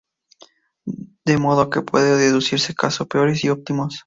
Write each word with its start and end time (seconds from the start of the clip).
De 1.25 1.37
modo 1.37 1.69
que 1.69 1.83
puede 1.83 2.17
deducirse 2.17 2.73
caso 2.73 3.07
peores 3.07 3.43
y 3.43 3.49
óptimos. 3.49 3.99